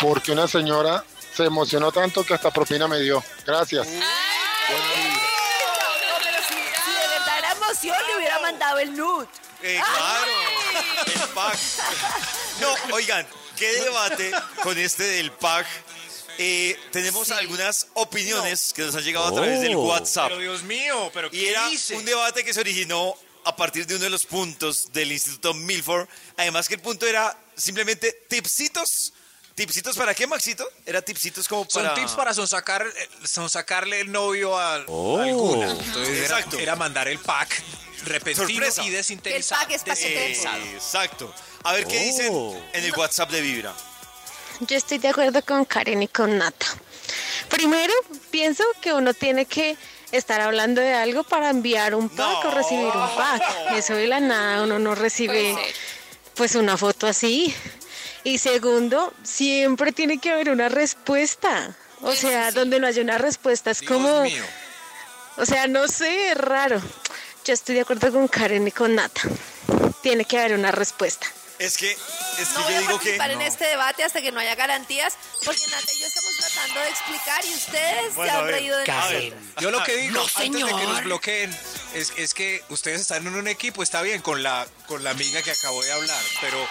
[0.00, 1.04] Porque una señora
[1.34, 3.22] se emocionó tanto que hasta propina me dio.
[3.46, 3.86] Gracias.
[3.86, 4.06] No,
[4.68, 9.28] pero si, si de verdad era emoción, le hubiera mandado el nude.
[9.62, 10.32] Eh, claro,
[11.06, 11.58] el pack.
[12.60, 14.30] No, oigan, qué debate
[14.62, 15.66] con este del pack.
[16.38, 20.28] Eh, tenemos algunas opiniones que nos han llegado a través del WhatsApp.
[20.28, 21.94] Pero Dios mío, pero Y ¿qué era dice?
[21.94, 23.14] un debate que se originó
[23.44, 26.08] a partir de uno de los puntos del Instituto Milford.
[26.36, 29.12] Además que el punto era simplemente tipsitos.
[29.54, 30.68] ¿Tipsitos para qué, Maxito?
[30.84, 31.94] Era tipsitos como Son para...
[31.94, 35.70] tips para sonsacar, eh, sonsacarle el novio a, a alguna.
[35.70, 36.58] Entonces era, Exacto.
[36.58, 37.62] era mandar el pack
[38.04, 38.84] repentino Sorpresa.
[38.84, 39.62] y desinteresado.
[39.62, 40.62] El pack es pa' que te- desinteresado.
[40.74, 41.34] Exacto.
[41.66, 42.32] A ver qué dicen
[42.74, 43.74] en el WhatsApp de Vibra.
[44.60, 46.66] Yo estoy de acuerdo con Karen y con Nata.
[47.48, 47.92] Primero,
[48.30, 49.76] pienso que uno tiene que
[50.12, 53.42] estar hablando de algo para enviar un pack o recibir un pack.
[53.72, 55.56] Eso de la nada uno no recibe
[56.36, 57.52] pues una foto así.
[58.22, 61.74] Y segundo, siempre tiene que haber una respuesta.
[62.00, 62.54] O sea, sí.
[62.54, 64.44] donde no haya una respuesta es Dios como, mío.
[65.36, 66.80] o sea, no sé, es raro.
[67.44, 69.22] Yo estoy de acuerdo con Karen y con Nata.
[70.00, 71.26] Tiene que haber una respuesta.
[71.58, 71.98] Es que, es
[72.48, 73.16] que No voy yo a digo que...
[73.16, 75.14] participar en este debate hasta que no haya garantías,
[75.44, 78.84] porque Nata y yo estamos tratando de explicar y ustedes Bueno, se han reído de
[78.84, 79.30] Karen.
[79.30, 79.62] nosotros.
[79.62, 80.82] Yo lo que digo No, antes de que señor.
[80.88, 81.58] nos bloqueen
[81.94, 85.40] es, es que ustedes están en un equipo, está bien con la, con la amiga
[85.42, 86.68] que acabo de hablar, pero,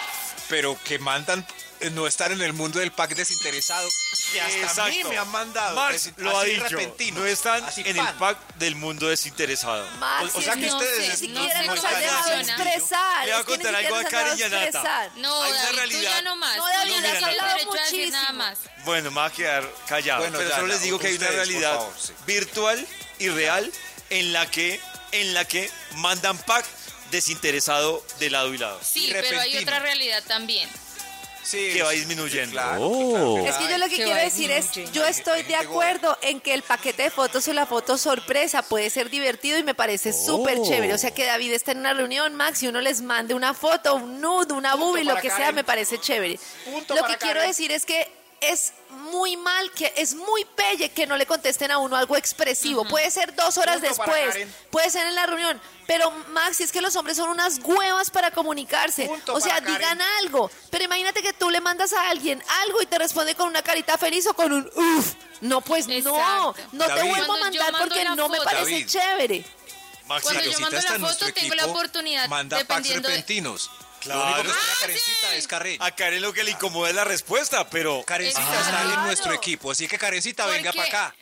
[0.48, 1.44] pero que mandan
[1.90, 3.88] no estar en el mundo del pack desinteresado.
[4.32, 5.08] Que hasta a mí Exacto.
[5.10, 5.78] me han mandado.
[5.90, 6.62] Desin- lo ha dicho.
[6.68, 8.06] repentino, no están así, en pan.
[8.08, 9.88] el pack del mundo desinteresado.
[9.98, 13.26] Max, O- o sea que ustedes ni no siquiera sé nos han dejado expresar.
[13.26, 15.10] Le voy a contar algo a Karen y a Nata.
[15.16, 16.02] No, Hay una David, tú realidad.
[16.10, 16.56] ya no más.
[16.56, 18.12] No, David, no has hablado muchísimo.
[18.12, 18.58] nada más.
[18.84, 20.20] Bueno, me va a quedar callado.
[20.20, 22.12] Bueno, pero ya, solo ya, les digo que hay una realidad favor, sí.
[22.26, 22.86] virtual
[23.18, 23.72] y real
[24.10, 24.80] en la que,
[25.12, 26.64] en la que mandan pack
[27.10, 28.78] desinteresado de lado y lado.
[28.82, 30.68] Sí, Y pero hay otra realidad también.
[31.46, 32.50] Sí, que va sí, disminuyendo.
[32.52, 33.10] claro, Oh.
[33.10, 33.46] claro.
[33.46, 36.62] Es que yo lo que quiero decir es, yo estoy de acuerdo en que el
[36.62, 40.92] paquete de fotos o la foto sorpresa puede ser divertido y me parece súper chévere.
[40.92, 43.94] O sea, que David está en una reunión, Max, y uno les mande una foto,
[43.94, 46.40] un nude, una boobie, lo que sea, me parece chévere.
[46.64, 48.08] Punto Lo que quiero decir es que
[48.40, 52.84] es muy mal, que es muy pelle que no le contesten a uno algo expresivo.
[52.86, 55.60] Puede ser dos horas Punto después, puede ser en la reunión.
[55.86, 59.06] Pero, Max, es que los hombres son unas huevas para comunicarse.
[59.06, 59.74] Punto o sea, Karen.
[59.74, 60.50] digan algo.
[60.70, 63.96] Pero imagínate que tú le mandas a alguien algo y te responde con una carita
[63.96, 65.14] feliz o con un uff.
[65.40, 65.94] No, pues no.
[65.94, 66.54] Exacto.
[66.72, 67.10] No te David.
[67.10, 68.86] vuelvo a mandar porque no me parece David.
[68.88, 69.44] chévere.
[70.06, 73.70] Maxi, Cuando yo mando la foto, tengo la oportunidad, Manda packs de- repentinos.
[74.06, 74.20] Claro.
[74.20, 75.82] Lo único que Ah, espera Karencita es Karen.
[75.82, 79.70] A Karen lo que le incomoda es la respuesta, pero Karencita está en nuestro equipo,
[79.70, 81.14] así que Karencita, venga para acá.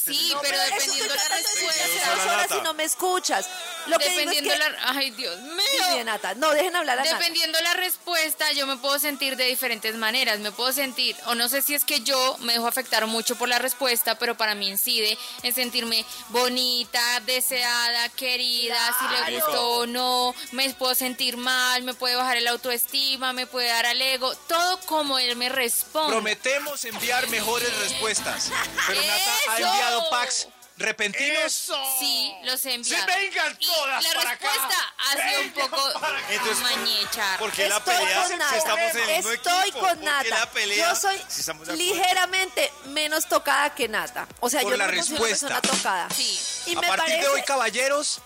[0.00, 2.10] Sí, No, pero dependiendo la hace respuesta.
[2.14, 2.56] dos horas Nata.
[2.56, 3.46] y no me escuchas.
[3.86, 4.72] Lo que Dependiendo digo es que...
[4.80, 4.90] la...
[4.90, 5.64] Ay, Dios mío.
[5.90, 6.34] Sí, Nata.
[6.36, 7.16] No, dejen hablar a Nata.
[7.18, 10.38] Dependiendo la respuesta, yo me puedo sentir de diferentes maneras.
[10.38, 13.48] Me puedo sentir, o no sé si es que yo me dejo afectar mucho por
[13.48, 19.86] la respuesta, pero para mí incide en sentirme bonita, deseada, querida, si le gustó o
[19.86, 20.34] no.
[20.52, 24.34] Me puedo sentir mal, me puede bajar el autoestima, me puede dar al ego.
[24.46, 26.12] Todo como él me responde.
[26.12, 28.50] Prometemos enviar mejores respuestas.
[28.86, 29.56] Pero Nata ha.
[29.82, 31.70] Enviado packs repentinos.
[32.00, 33.06] Sí, los he enviado.
[33.06, 34.48] Sí, vengan Y todas la para acá.
[34.48, 35.92] respuesta ha sido un poco
[36.30, 37.38] Entonces, mañechar.
[37.38, 38.56] ¿por qué la Estoy pelea con si Nata.
[38.56, 39.78] estamos en el mismo Estoy equipo?
[39.80, 40.28] con ¿Por qué Nata.
[40.28, 44.26] la pelea Yo soy si ligeramente menos tocada que Nata.
[44.40, 45.60] O sea, Por yo la no me considero una respuesta.
[45.60, 46.08] persona tocada.
[46.16, 46.40] Sí.
[46.66, 47.22] Y a me partir parece...
[47.22, 48.20] de hoy, caballeros,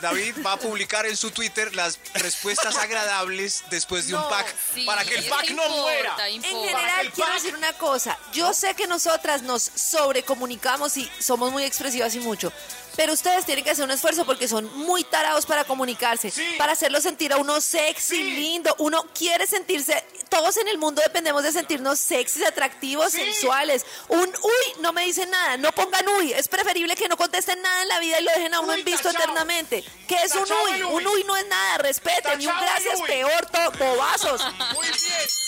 [0.00, 4.54] David va a publicar en su Twitter las respuestas agradables después de No, un pack
[4.74, 6.28] Sí, para que el pack no importa, muera.
[6.28, 8.18] En general, quiero decir una cosa.
[8.32, 12.52] Yo sé que nosotras nos sobrecomunicamos y somos muy expresivas y mucho.
[12.96, 17.00] Pero ustedes tienen que hacer un esfuerzo porque son muy tarados para comunicarse, para hacerlo
[17.00, 18.74] sentir a uno sexy, lindo.
[18.78, 23.84] Uno quiere sentirse, todos en el mundo dependemos de sentirnos sexys, atractivos, sensuales.
[24.08, 26.32] Un uy, no me dicen nada, no pongan uy.
[26.32, 28.84] Es preferible que no contesten nada en la vida y lo dejen a uno en
[28.84, 29.84] visto eternamente.
[30.06, 30.82] ¿Qué es un uy?
[30.82, 30.82] uy.
[30.82, 32.40] Un uy no es nada, respeten.
[32.40, 33.06] Y un gracias uy.
[33.06, 34.42] peor, bobazos.
[34.74, 35.44] Muy bien.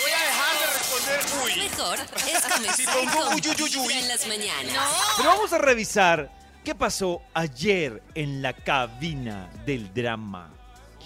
[0.00, 1.68] Voy a dejar de responder uy.
[1.68, 3.92] Mejor es comenzar Si pongo con uy, uy, uy, uy.
[3.92, 4.88] En las mañanas.
[5.16, 6.30] Pero vamos a revisar
[6.64, 10.50] qué pasó ayer en la cabina del drama.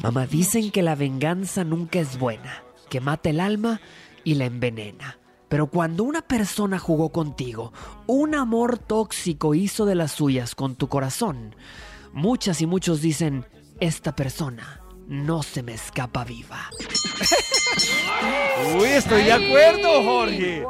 [0.00, 3.80] Mamá, dicen que la venganza nunca es buena, que mata el alma
[4.24, 5.18] y la envenena.
[5.48, 7.72] Pero cuando una persona jugó contigo,
[8.06, 11.54] un amor tóxico hizo de las suyas con tu corazón,
[12.12, 13.46] muchas y muchos dicen,
[13.80, 16.68] esta persona no se me escapa viva.
[18.78, 20.64] Uy, estoy de acuerdo, Jorge.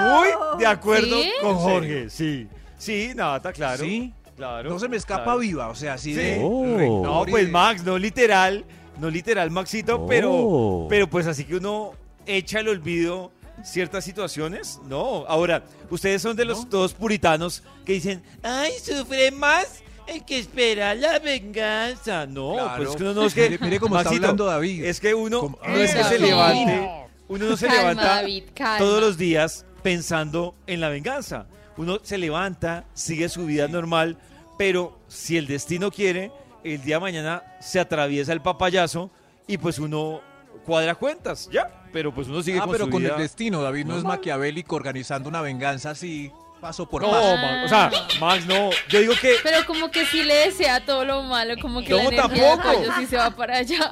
[0.00, 1.32] Muy de acuerdo ¿Sí?
[1.40, 2.48] con ¿En Jorge, sí.
[2.78, 3.84] Sí, Nata, claro.
[3.84, 4.12] Sí.
[4.36, 4.70] Claro.
[4.70, 5.38] No se me escapa claro.
[5.40, 6.20] viva, o sea, así Sí.
[6.20, 6.38] de.
[6.38, 8.64] No, pues Max, no literal,
[8.98, 10.86] no literal, Maxito, pero, Oh.
[10.88, 11.92] pero pues así que uno
[12.26, 13.32] echa el olvido
[13.64, 15.24] ciertas situaciones, no.
[15.28, 20.94] Ahora, ustedes son de los todos puritanos que dicen, ay, sufre más el que espera
[20.94, 22.26] la venganza.
[22.26, 22.76] No, Claro.
[22.76, 23.50] pues es que uno no es que...
[23.50, 24.84] Mire- mire cómo está hablando David.
[24.84, 26.90] Es que uno no es que se levante,
[27.28, 28.44] uno no se Calma, levanta David,
[28.78, 31.46] todos los días pensando en la venganza.
[31.76, 34.16] Uno se levanta, sigue su vida normal,
[34.58, 36.30] pero si el destino quiere,
[36.64, 39.10] el día de mañana se atraviesa el papayazo
[39.46, 40.20] y pues uno
[40.64, 41.68] cuadra cuentas, ¿ya?
[41.92, 43.14] Pero pues uno sigue Ah, con pero su con vida.
[43.16, 47.36] el destino, David no es maquiavélico organizando una venganza así, paso por No, paso.
[47.36, 48.70] Max, o sea, Max, no.
[48.88, 51.96] Yo digo que Pero como que sí le desea todo lo malo, como que No,
[51.96, 52.72] la energía de tampoco.
[52.78, 53.90] pollo sí se va para allá.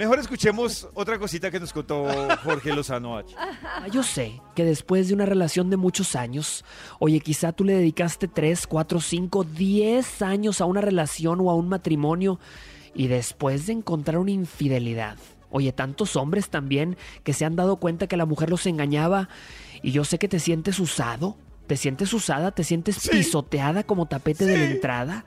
[0.00, 2.08] Mejor escuchemos otra cosita que nos contó
[2.42, 3.34] Jorge Lozano H.
[3.36, 6.64] Ah, Yo sé que después de una relación de muchos años,
[7.00, 11.54] oye, quizá tú le dedicaste 3, 4, 5, 10 años a una relación o a
[11.54, 12.40] un matrimonio
[12.94, 15.18] y después de encontrar una infidelidad.
[15.50, 19.28] Oye, tantos hombres también que se han dado cuenta que la mujer los engañaba
[19.82, 21.36] y yo sé que te sientes usado,
[21.66, 25.26] te sientes usada, te sientes pisoteada como tapete de la entrada.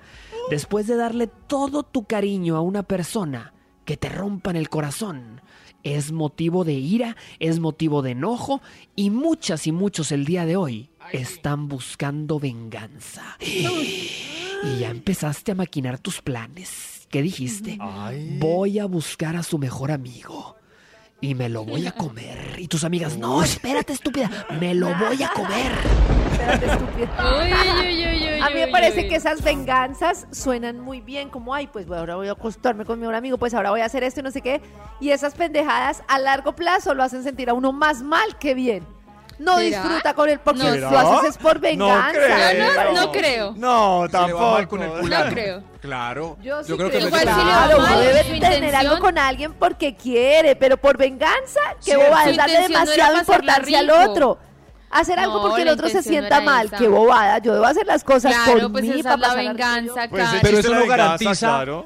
[0.50, 3.53] Después de darle todo tu cariño a una persona,
[3.86, 5.42] que te rompan el corazón.
[5.84, 8.62] Es motivo de ira, es motivo de enojo
[8.96, 13.38] y muchas y muchos el día de hoy están buscando venganza.
[13.42, 17.08] Y ya empezaste a maquinar tus planes.
[17.10, 17.78] ¿Qué dijiste?
[18.40, 20.56] Voy a buscar a su mejor amigo.
[21.20, 22.56] Y me lo voy a comer.
[22.58, 24.30] Y tus amigas, no, espérate, estúpida.
[24.60, 25.72] Me lo voy a comer.
[26.32, 27.40] Espérate, estúpida.
[27.40, 31.54] Uy, uy, uy, uy, A mí me parece que esas venganzas suenan muy bien, como,
[31.54, 34.04] ay, pues ahora voy a acostarme con mi mejor amigo, pues ahora voy a hacer
[34.04, 34.62] esto y no sé qué.
[35.00, 38.86] Y esas pendejadas a largo plazo lo hacen sentir a uno más mal que bien.
[39.40, 39.82] no ¿Será?
[39.82, 40.92] disfruta con él porque No.
[40.92, 42.54] lo haces es por venganza.
[42.54, 43.54] Yo no, no creo.
[43.58, 44.68] No, tampoco.
[44.70, 45.32] con el No culano.
[45.32, 45.64] creo.
[45.82, 46.38] Claro.
[46.42, 48.76] Yo, sí creo que Igual si le va Claro, mal, uno debe su tener intención-
[48.76, 52.06] algo con alguien porque quiere, pero por venganza, qué Cierto.
[52.06, 53.20] bobada, Su darle intención no era demasiada pasarla
[53.58, 54.12] importancia al rico.
[54.12, 54.38] otro.
[54.94, 56.78] Hacer algo No, porque el otro se no sienta mal, esa.
[56.78, 57.40] qué bobada.
[57.40, 59.54] Yo debo hacer las cosas Claro, por pues mí esa para es la pasarla rico
[59.54, 60.10] venganza.
[60.10, 60.28] Pues.
[60.42, 61.86] Pero eso no garantiza- claro.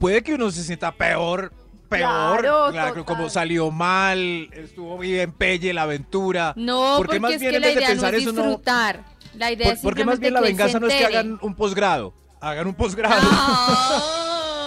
[0.00, 1.52] Puede que uno se sienta peor,
[1.88, 2.40] peor.
[2.40, 6.52] Claro, Claro, como salió mal, estuvo bien pelle la aventura.
[6.56, 8.22] No, ¿Por qué porque más es bien que la vez de idea no pensar es
[8.22, 9.04] eso no- disfrutar.
[9.34, 12.12] La idea Por- es porque más bien la venganza no es que hagan un posgrado.
[12.40, 13.22] Hagan un posgrado.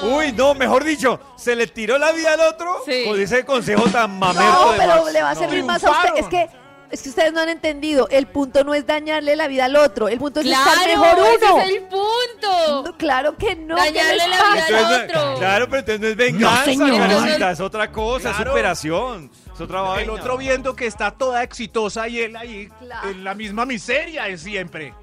[0.02, 0.18] No.
[0.18, 3.04] Uy, no, mejor dicho, se le tiró la vida al otro Sí.
[3.08, 5.40] con ese consejo tan mamerto No, de pero le va a No.
[5.40, 6.10] servir más a usted.
[6.18, 6.50] Es que,
[6.92, 8.08] es que ustedes no han entendido.
[8.10, 10.08] El punto no es dañarle la vida al otro.
[10.08, 11.28] El punto es estar Claro, mejor uno.
[11.28, 12.84] ese es el punto.
[12.86, 13.76] No, claro que no.
[13.76, 15.40] ¿qué Dañarle la vida al Entonces, no- otro.
[15.40, 16.98] claro, pero entonces no es venganza, señor.
[16.98, 20.04] Karencita, es otra cosa, es superación, es otra vaina.
[20.04, 23.10] El otro viendo que está toda exitosa y él ahí Claro.
[23.10, 24.94] en la misma miseria de siempre.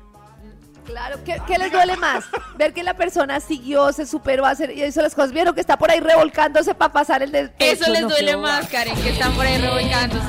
[0.86, 2.24] Claro, ¿qué, qué les duele más?
[2.58, 5.54] Ver que la persona siguió, se superó a hacer y hizo las cosas bien o
[5.54, 8.94] que está por ahí revolcándose para pasar el del Eso les No, duele más, Karen,
[9.02, 10.28] que están por ahí revolcándose.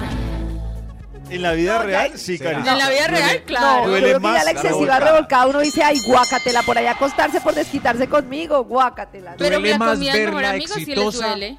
[1.29, 2.37] En la vida No, real, sí.
[2.37, 2.71] Karencita.
[2.73, 3.83] En la vida real, No, claro.
[3.85, 5.05] yo Duele más la excesiva revolcada.
[5.11, 9.35] revolcada uno dice, ay, guácatela, por ahí a acostarse por desquitarse conmigo, guácatela.
[9.37, 11.27] Pero Duele la más comida al mejor verla amigo sí les exitosa.
[11.29, 11.57] duele.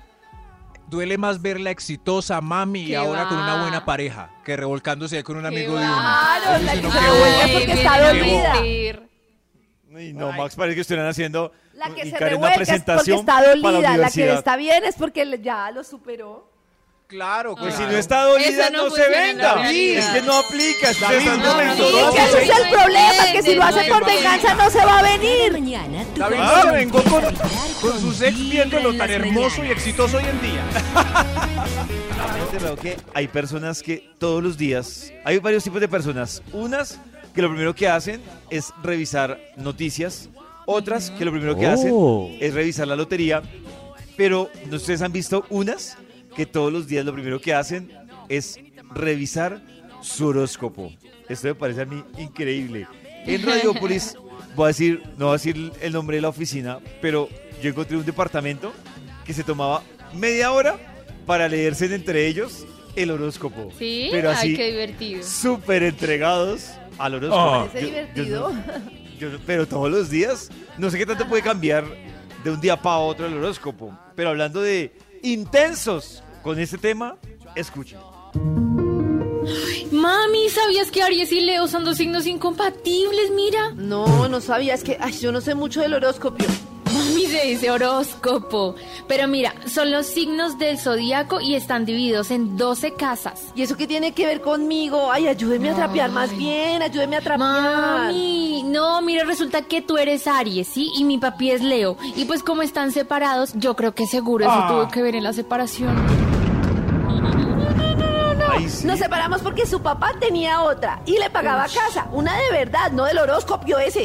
[0.89, 3.63] Duele más verla exitosa, mami, y ¿Qué ahora con una va?
[3.63, 5.91] buena pareja que revolcándose con un ¿Qué amigo de va?
[5.91, 6.01] uno.
[6.01, 7.59] Claro, la que se no revuelve quedó.
[7.59, 8.53] porque está dolida.
[9.97, 12.69] Ay, no, Max, parece que estuvieran haciendo La que y se Karen una revuelca es
[12.69, 16.53] porque presentación está dolida, la que está bien es porque ya lo superó.
[17.09, 17.87] Claro, Pues claro.
[17.89, 19.71] si no está dolida, no no, se venda.
[19.71, 23.63] Es que no aplica, es que David, no, ese es el problema, que si lo
[23.63, 25.53] hace por venganza no se va a venir.
[25.53, 27.23] mañana David se vengó con,
[27.81, 30.65] con sus ex viéndolo tan hermoso y exitoso hoy en día.
[32.83, 36.43] Que hay personas que todos los días, hay varios tipos de personas.
[36.53, 36.99] Unas
[37.35, 40.29] que lo primero que hacen es revisar noticias,
[40.65, 41.73] otras que lo primero que Oh.
[41.73, 43.43] hacen es revisar la lotería,
[44.17, 45.97] pero ¿no ustedes han visto unas
[46.37, 47.91] que todos los días lo primero que hacen
[48.29, 48.59] es
[48.95, 49.61] revisar
[50.03, 50.93] su horóscopo.
[51.29, 52.87] Esto me parece a mí increíble.
[53.25, 54.17] En Radiopolis,
[54.55, 57.29] voy a decir, no voy a decir el nombre de la oficina, pero
[57.63, 58.73] yo encontré un departamento
[59.25, 59.83] que se tomaba
[60.15, 60.77] media hora
[61.27, 63.71] para leerse entre ellos el horóscopo.
[63.79, 64.09] ¿Sí?
[64.13, 65.23] Pero así, Ay, qué divertido.
[65.25, 67.67] súper entregados al horóscopo.
[67.73, 67.95] Parece Yo- yo
[68.25, 68.53] divertido.
[68.53, 71.85] no- yo pero todos los días, no sé qué tanto puede cambiar
[72.45, 73.99] de un día para otro el horóscopo.
[74.15, 77.17] Pero hablando de intensos con este tema,
[77.57, 77.99] escuchen.
[79.91, 83.33] Mami, ¿sabías que Aries y Leo son dos signos incompatibles?
[83.35, 83.73] Mira.
[83.75, 86.45] No, no sabía, es que ay, yo no sé mucho del horóscopo.
[86.95, 88.77] Mami se dice horóscopo.
[89.09, 93.47] Pero mira, son los signos del zodíaco y están divididos en 12 casas.
[93.57, 95.11] ¿Y eso qué tiene que ver conmigo?
[95.13, 97.39] Ay, ayúdeme a trapear más bien, ayúdeme a trapear.
[97.39, 100.91] Mami, no, mira, resulta que tú eres Aries, ¿sí?
[100.97, 101.97] Y mi papi es Leo.
[102.17, 104.69] Y pues como están separados, yo creo que seguro eso Ah.
[104.69, 105.95] tuvo que ver en la separación.
[108.57, 108.87] Ay, sí.
[108.87, 112.07] Nos separamos porque su papá tenía otra y le pagaba casa.
[112.13, 114.05] Una de verdad, no del horóscopo ese.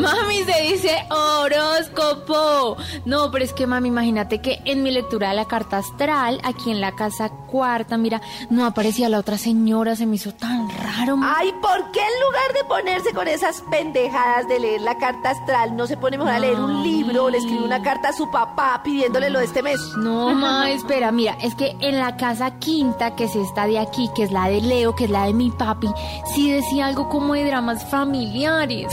[0.00, 2.76] Mami se dice horóscopo.
[3.04, 6.70] No, pero es que mami, imagínate que en mi lectura de la carta astral, aquí
[6.70, 11.16] en la casa cuarta, mira, no aparecía la otra señora, se me hizo tan raro.
[11.16, 11.32] mami.
[11.38, 15.76] Ay, ¿por qué en lugar de ponerse con esas pendejadas de leer la carta astral,
[15.76, 18.30] no se pone mejor a leer un libro o le escribe una carta a su
[18.30, 19.78] papá pidiéndole lo de este mes?
[19.98, 24.10] No, ma, espera, mira, es que en la casa quinta, que es esta de aquí,
[24.14, 25.88] que es la de Leo, que es la de mi papi,
[26.34, 28.86] sí decía algo como de dramas familiares.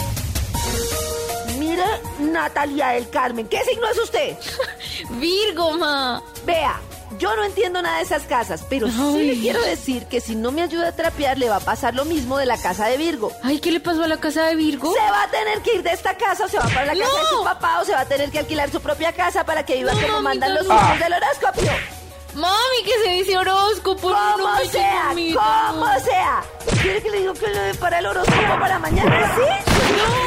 [1.76, 4.38] Mire, Natalia del Carmen, ¿qué signo es usted?
[5.20, 6.22] Virgo, ma.
[6.46, 6.80] Vea,
[7.20, 9.28] yo no entiendo nada de esas casas, pero sí Ay.
[9.36, 12.06] le quiero decir que si no me ayuda a trapear, le va a pasar lo
[12.06, 13.32] mismo de la casa de Virgo.
[13.44, 14.94] Ay, ¿qué le pasó a la casa de Virgo?
[14.94, 17.20] Se va a tener que ir de esta casa o se va para la casa
[17.20, 19.76] de su papá o se va a tener que alquilar su propia casa para que
[19.76, 21.04] viva No, como mamita, mandan los no.
[21.04, 21.62] del horóscopo.
[22.36, 24.10] Mami, que se dice horóscopo.
[24.10, 25.10] no, Como me sea,
[25.70, 26.00] como no.
[26.02, 26.44] sea.
[26.82, 29.32] ¿Quiere que le diga que le para el horóscopo para mañana?
[29.36, 29.74] ¿Sí?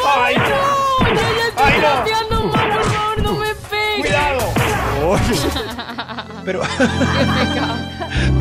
[0.07, 1.87] ¡Ay, No, yo ya estoy Ay, no.
[1.89, 4.01] trapeando, ma, por favor, no me pegues.
[4.01, 4.53] ¡Cuidado!
[6.45, 6.63] Pero,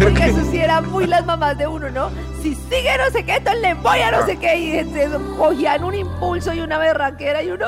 [0.02, 2.10] Porque eso sí eran muy las mamás de uno, ¿no?
[2.42, 4.58] Si sigue no sé qué, entonces le voy a no sé qué.
[4.58, 7.68] Y eso, cogían un impulso y una berraquera y uno...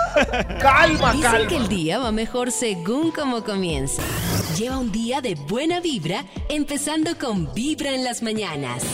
[0.60, 4.02] calma, Dicen que el día va mejor según como comienza.
[4.56, 8.84] Lleva un día de buena vibra, empezando con Vibra en las mañanas.